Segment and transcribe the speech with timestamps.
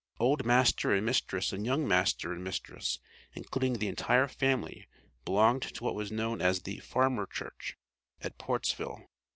[0.19, 2.99] Old master and mistress and young master and mistress,
[3.35, 4.87] including the entire family,
[5.25, 7.77] belonged to what was known as the "Farmer church,"
[8.19, 9.05] at Portsville.